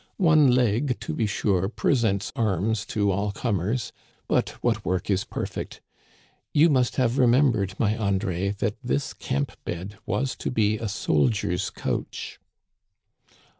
[0.17, 3.91] One leg, to be sure, presents arms to all comers.
[4.27, 5.79] But what work is perfect?
[6.55, 11.69] You must have remembered, my Andre, that this camp bed was to be a soldiers*
[11.69, 12.39] couch."